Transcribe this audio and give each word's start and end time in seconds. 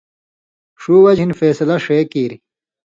ݜُو 0.81 0.95
وجہۡ 1.03 1.21
ہِن 1.25 1.31
فېصلہ 1.39 1.75
ݜے 1.83 1.97
کیریۡ 2.11 2.41